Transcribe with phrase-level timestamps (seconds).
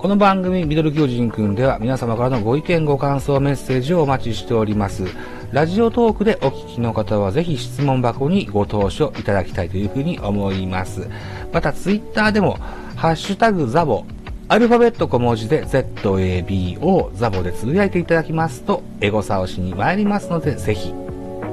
[0.00, 5.04] この番組、ミドル巨人くんでは皆様からのご意見、ご感想、メッセージをお待ちしております。
[5.52, 11.06] ラジオトークでお聞きの方はぜひ質問箱にご投書いただきたいというふうに思います。
[11.52, 12.56] また、ツイッターでも、
[12.96, 14.06] ハッシュタグザボ、
[14.48, 20.94] アルファベット小文字で ZABO ザボでつぶやいていただきますと、エゴサをしに参りますので、ぜひ、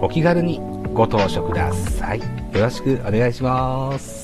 [0.00, 0.62] お気軽に
[0.94, 2.20] ご投書ください。
[2.20, 4.19] よろしくお願いします。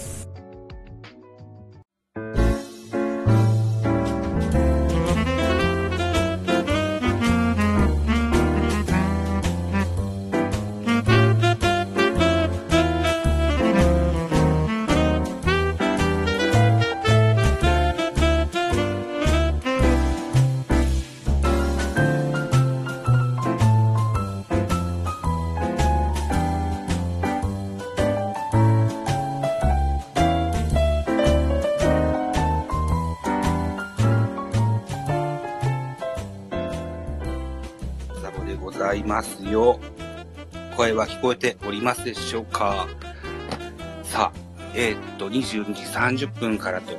[38.87, 39.81] ざいますよ。
[40.77, 42.87] 声は聞こえておりますでしょうか
[44.05, 44.39] さあ、
[44.75, 45.83] えーっと、22時
[46.27, 46.93] 30分からと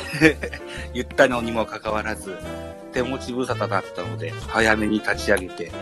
[0.92, 2.36] 言ったのにもかかわらず、
[2.92, 5.72] 手持ち無沙汰だったので、早めに立ち上げて、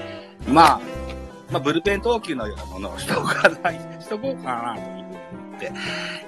[0.46, 0.80] まあ、
[1.50, 5.72] まあ、ブルペン投球のようなものをしとかない、 しとこうかな、というふうに思って、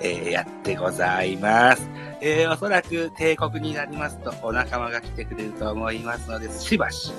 [0.00, 1.88] えーやってございます。
[2.20, 7.12] えーおそらく帝国になりますとお仲間が来てくれると思いますので、しばし、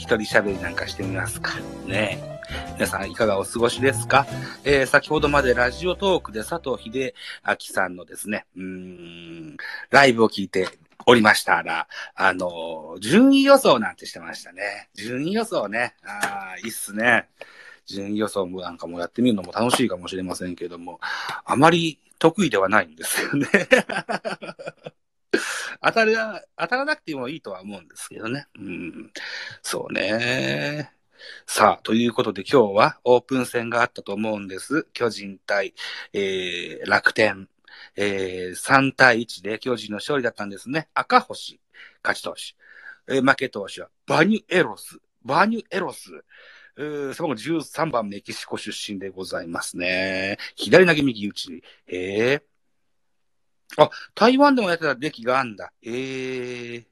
[0.00, 1.52] 一人喋りなんかしてみますか。
[1.86, 2.40] ね。
[2.76, 4.26] 皆さんいかがお過ごしですか？
[4.64, 7.12] えー先ほどまでラジオトークで佐藤秀
[7.46, 9.56] 明さんのですね、うん、
[9.90, 10.68] ライブを聞いて
[11.04, 14.88] おりましたら、あの、順位予想なんてしてましたね。
[14.94, 15.94] 順位予想ね。
[16.02, 17.28] ああ、いいっすね。
[17.84, 20.98] 順位予想もなんかもやってみるのも楽しいかもしれませんけども、
[21.44, 23.46] あまり得意ではないんですよね。
[25.82, 26.16] 当たる、
[26.56, 28.46] 当たらなくてもいいとは思うんですけどね。
[28.56, 29.12] うん。
[29.62, 30.92] そうね。
[31.46, 34.84] さあ、ということで今日はオープン戦があったと思うんです。
[34.92, 35.74] 巨人対、
[36.12, 37.48] えー、楽天。
[37.96, 40.88] えー、3対1で巨人の勝利だったんですね。
[40.94, 41.60] 赤星、
[42.02, 43.14] 勝ち投手。
[43.14, 44.98] えー負け投手はバニュエロス。
[45.24, 46.10] バニュエロス。
[46.76, 50.38] えー、その後13番メキシコ出身でございますね。
[50.56, 51.62] 左投げ右打ち。
[51.88, 52.42] えー、
[53.76, 55.72] あ、台湾でもやってた歴があんだ。
[55.82, 56.84] えー、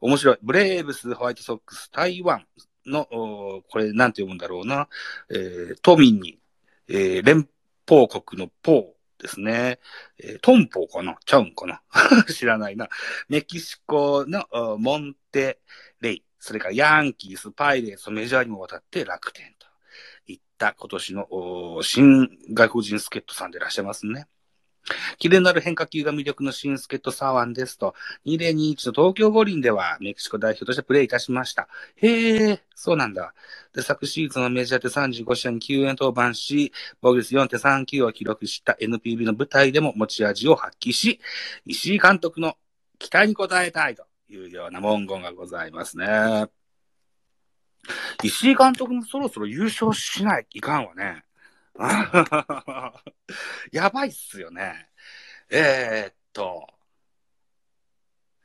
[0.00, 0.38] 面白い。
[0.42, 2.46] ブレーブス、ホワイトソックス、台湾
[2.86, 4.88] の、おこれなんて読むんだろうな。
[5.30, 6.38] えー、都民に、
[6.88, 7.48] えー、連
[7.84, 9.80] 邦国のポーですね。
[10.18, 11.16] えー、トンポーかな？
[11.24, 11.82] ちゃうんかな？
[12.32, 12.88] 知らないな。
[13.28, 15.60] メキシコのおモンテ
[16.00, 19.66] レイ、それからヤンキース、パイレーツ、メジャーにも渡って楽天と
[20.26, 24.28] いった今年のお新外国人助っ人さんでいらっしゃいますね。
[25.18, 27.94] キレのある変化球が魅力の新助っ人左腕ですと、
[28.26, 31.68] 2021の東京五輪ではメキシコ代表としてプレーいたしました。
[31.96, 33.34] へえ、そうなんだ。
[33.72, 41.20] で、昨シーズンのメジャーで35試合に9円登板し、防御率4.39を記録した NPB の舞台でも持ち味を発揮し、
[41.64, 42.56] 石井監督の
[42.98, 46.06] 期待に応えたいというような文言がございますね。
[48.22, 51.24] 石井監督もそろそろ優勝しないいかんわね。
[53.72, 54.88] やばいっすよね。
[55.50, 56.66] えー、っと、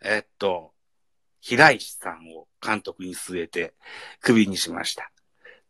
[0.04, 0.74] えーっと、
[1.40, 3.74] 平石さんを監督に据えて、
[4.22, 5.12] クビにしました。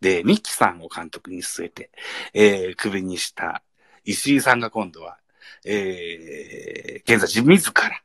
[0.02, 1.92] で、ミキさんを監督に据えて、
[2.34, 3.64] えー、クビにした
[4.04, 5.20] 石井さんが今度は、
[5.64, 8.04] えー、現在自自ら、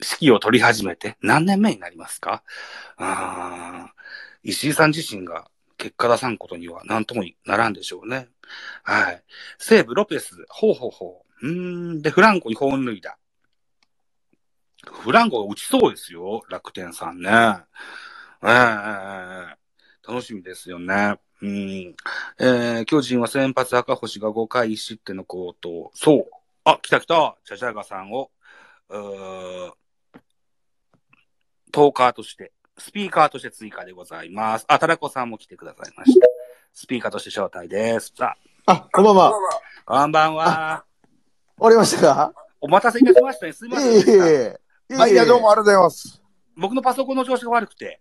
[0.00, 2.42] 指揮を取り始めて何年目になりますか？
[2.98, 3.94] あ
[4.42, 5.50] 石井さん自身が
[5.86, 8.28] 結果出さんことには何ともならんでしょうね。
[8.82, 9.22] はい。
[9.58, 11.48] 西武、ロペス、ほうほうほう。
[11.48, 11.50] う
[11.94, 12.02] ん。
[12.02, 13.16] で、フランコに本塁打。
[14.84, 16.42] フランコが打ちそうですよ。
[16.48, 17.30] 楽天さんね。
[18.42, 19.56] ええ
[20.08, 21.20] 楽しみですよね。
[21.40, 21.94] うん。
[22.40, 25.92] えー、巨人は先発赤星が5回1失点の好投。
[25.94, 26.26] そう。
[26.64, 27.36] あ、来た来た。
[27.44, 28.32] チャチャガさんを、
[28.88, 29.72] うー
[31.70, 34.64] トーカーとして、スピーカーとして追加でございます。
[34.68, 36.26] あ、タラコさんも来てくださいました。
[36.74, 38.12] スピーカーとして招待です。
[38.16, 38.36] さ
[38.66, 39.32] あ、こんばんは。
[39.86, 40.84] あ、こんばんは。
[41.58, 42.32] 終わりましたか？
[42.60, 43.52] お待たせいたしましたね。
[43.52, 44.26] すいませんでいえいした。
[44.28, 44.34] えい
[44.90, 44.94] え。
[44.96, 46.22] はい、いや、どうもありがとうございます。
[46.56, 48.00] 僕のパソコンの調子が悪くて、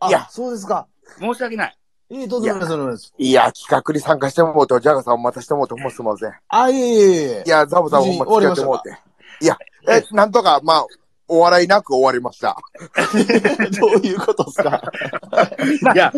[0.00, 0.86] あ、いやそうですか。
[1.18, 1.78] 申し訳ない。
[2.10, 3.10] いえ、どうぞ、どうぞ、どうぞ。
[3.16, 6.32] いや、企画に参加してもらうと、ジャガさんお待たせしてもらって、ほんますいません。
[6.48, 7.44] あ、いえいえいえ。
[7.46, 8.98] いや、ザボさんほんま付き合ってもらって。
[9.42, 9.56] いや、
[9.88, 10.86] え、なんとか、まあ、
[11.30, 12.56] お笑いなく終わりました。
[13.80, 14.82] どういうことですか？
[15.94, 16.12] いや、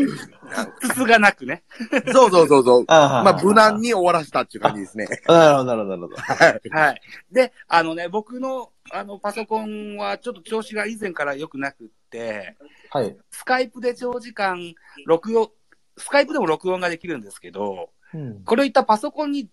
[0.82, 1.62] 筒がなくね。
[2.12, 2.85] そうそうそうそう。
[2.88, 5.06] あまあ、無難に終わらせたっていう感じですね。
[5.26, 6.17] なるほど、なるほど、なるほど。
[6.17, 6.69] はい。
[6.70, 7.00] はい。
[7.31, 12.56] で、あのね、僕の、あの、パソコンはちょっと調子が以前から良くなくって、
[12.91, 13.17] はい。
[13.31, 14.75] スカイプで長時間
[15.06, 15.50] 録音、
[15.99, 18.43] スカイプでも録音ができるんですけど、うん。
[18.44, 19.49] これをいったパソコンに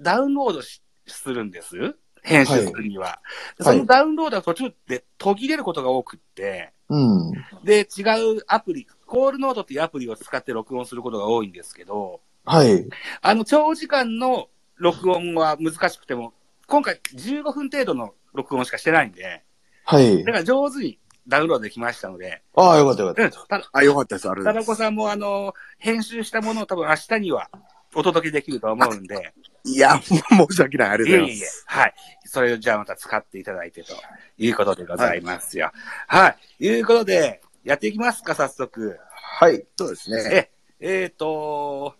[0.00, 1.96] ダウンロードしするんです。
[2.24, 3.20] 編集するには。
[3.58, 7.32] ではいそのダウンロードが途中で途切れることが多くって、うん。
[7.64, 8.02] で、違
[8.38, 12.86] うアプリ、コールノートっていうアプリを使って録音することが多いんですけど、はい。
[13.22, 16.34] あの、長時間の録音は難しくても、
[16.66, 19.42] 今回15分程度の録音しかしてないんで、
[19.84, 20.32] はいだ。
[20.32, 20.98] から上手に
[21.28, 23.60] ダウンロードできましたので、ああ、よかったよかうん、った。
[23.60, 24.28] たあ、よかったです。
[24.28, 27.50] あれ田中さんもあの、編集したものを多分明日には
[27.94, 29.32] お届けできると思うんで、
[29.64, 30.16] いや、申
[30.50, 30.88] し訳ない。
[30.90, 31.94] ありがとうございいえいえます。、はい。
[32.26, 33.94] それをじゃあまた使っていただいてと
[34.38, 35.70] いうことでございますよ。
[36.08, 36.66] はい。
[36.66, 38.98] いうことで、やっていきますか、早速。
[39.10, 39.64] はい。
[39.76, 40.50] そうですね。
[40.80, 41.94] え、えっ、と、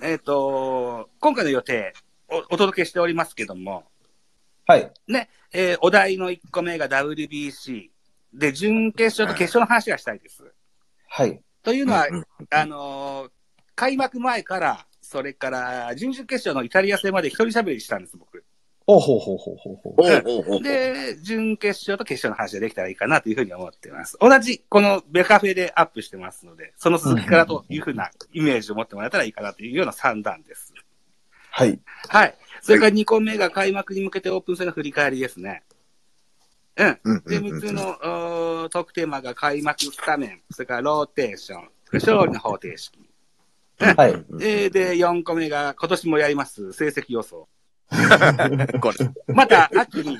[0.00, 1.92] えっ、と、今回の予定
[2.28, 3.84] お、お届けしておりますけども、
[4.66, 4.90] はい。
[5.06, 7.90] ね、えーお題の1個目が WBC。
[8.32, 10.52] で、準決勝と決勝の話がしたいです。
[11.08, 11.40] はい。
[11.62, 12.08] というのは、
[12.50, 13.30] あのー
[13.74, 18.44] 開幕前から、それから、準々決勝のイタリア戦まで一人喋りしたんです、僕。
[18.86, 24.18] おほうほうほうほうほで、準決勝と決勝の話ができたらいいかなというふうに思っています。
[24.20, 30.74] 同じ、このベカフェでアップしてますので、その続きからというふうなイメージを持ってもらえたらいいかなというような算段です。
[31.50, 31.80] はい。
[32.08, 32.34] はい。
[32.60, 35.62] それから2個目が開幕に向けてオープン戦の振り返りですね。
[36.76, 37.22] うん。
[37.26, 42.98] で、うんうんうん3つのおートークテーマが開幕スタメン、それからローテーション、勝利の方程式。
[43.78, 44.24] はい。
[44.38, 47.48] で、で、4個目が今年もやります、成績予想。
[48.80, 49.34] これ。
[49.34, 50.18] また、秋に、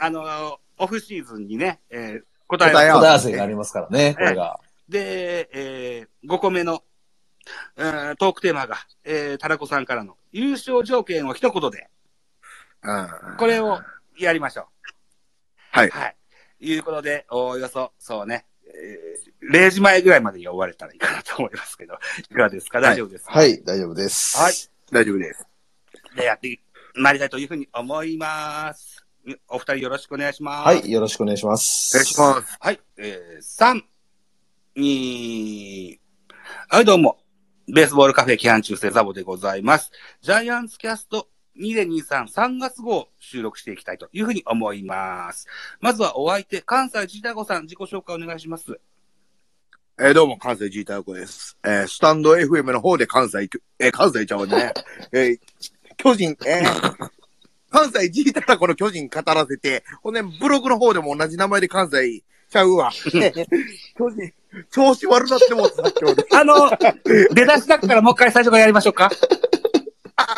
[0.00, 4.60] あの、オフシーズンにね、えー答えを答え合わ答え合わせがありますからね、これが。
[4.88, 6.82] で、えー、5個目の、
[7.76, 11.88] うんトークテーマが、えー、タラコさんからの優勝条件を一言で、
[12.82, 13.80] うんこれを
[14.18, 14.66] やりましょう。
[15.70, 15.88] はい。
[15.88, 16.16] はい。
[16.60, 21.94] いうことで、おおよそ、そうね、えー、0時前ぐらいまでに終われたらいいかなと思いますけど、
[22.30, 22.80] いかがですか？
[22.80, 23.32] 大丈夫ですか？
[23.32, 24.36] はい、大丈夫です。
[24.38, 24.54] はい。
[24.90, 25.46] 大丈夫です。
[26.16, 26.60] で、やって
[26.94, 29.04] まいりたいというふうに思います。
[29.48, 30.66] お二人よろしくお願いします。
[30.66, 31.96] はい、よろしくお願いします。
[31.96, 32.56] お願いします。
[32.60, 32.80] はい。
[32.98, 33.82] えー、3、
[34.76, 35.98] 2、
[36.68, 37.18] はい、どうも。
[37.72, 39.90] ベースボールカフェ期間中世ザボでございます。
[40.20, 45.46] ジャイアンツキャスト2023 3月号を収録していきたいというふうに思います。
[45.80, 48.80] まずはお相手、関西ジータゴさん、自己紹介お願いします。
[50.00, 51.58] えーどうも、関西ジーターコです。
[51.64, 54.72] えースタンド FM の方で関西、えー関西ちゃうね。
[55.12, 55.38] えー
[55.98, 57.10] 巨人、えー
[57.70, 62.90] 関西ジーターコの巨人語らせて、ほんで、ブログの方でも同じ名前で関西ちゃうわ。
[63.96, 64.32] 巨人、
[64.70, 65.70] 調子悪なってもう。
[66.32, 66.70] あの、
[67.34, 69.10] 出だしだからもう一回最初からやりましょうか。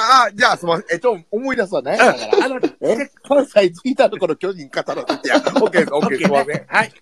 [0.04, 0.86] ああ、じゃあ、すみません。
[0.92, 1.92] えっと、思い出すわね。
[1.92, 1.98] うん。
[1.98, 3.10] だからあの、え？
[3.26, 5.36] 関西ジーターコの巨人語らせてや。
[5.36, 6.48] オッケーです、オッケーです、すみません。
[6.48, 6.92] ねはい。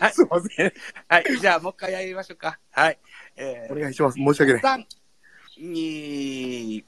[0.00, 0.72] はいすみません。
[1.08, 1.24] はい。
[1.40, 2.58] じゃあ、もう一回やりましょうか。
[2.70, 2.98] はい。
[3.36, 4.16] えお願いします。
[4.16, 4.62] 申し訳ない。
[4.62, 4.86] ー、
[5.62, 6.84] 3、2、